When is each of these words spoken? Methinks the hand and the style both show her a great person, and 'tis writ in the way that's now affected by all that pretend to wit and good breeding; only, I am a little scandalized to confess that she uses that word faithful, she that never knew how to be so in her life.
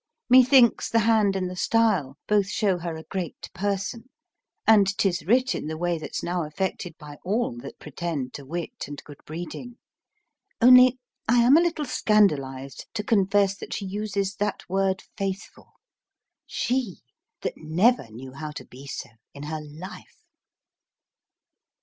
Methinks 0.31 0.89
the 0.89 1.01
hand 1.01 1.35
and 1.35 1.47
the 1.47 1.55
style 1.55 2.17
both 2.27 2.47
show 2.49 2.79
her 2.79 2.95
a 2.97 3.03
great 3.03 3.51
person, 3.53 4.09
and 4.65 4.87
'tis 4.97 5.23
writ 5.27 5.53
in 5.53 5.67
the 5.67 5.77
way 5.77 5.99
that's 5.99 6.23
now 6.23 6.43
affected 6.43 6.97
by 6.97 7.17
all 7.23 7.55
that 7.57 7.77
pretend 7.77 8.33
to 8.33 8.43
wit 8.43 8.85
and 8.87 9.03
good 9.03 9.19
breeding; 9.27 9.77
only, 10.59 10.97
I 11.29 11.43
am 11.43 11.55
a 11.55 11.61
little 11.61 11.85
scandalized 11.85 12.87
to 12.95 13.03
confess 13.03 13.55
that 13.57 13.75
she 13.75 13.85
uses 13.85 14.37
that 14.37 14.67
word 14.67 15.03
faithful, 15.17 15.73
she 16.47 17.01
that 17.41 17.53
never 17.57 18.09
knew 18.09 18.31
how 18.33 18.49
to 18.53 18.65
be 18.65 18.87
so 18.87 19.09
in 19.35 19.43
her 19.43 19.61
life. 19.61 20.23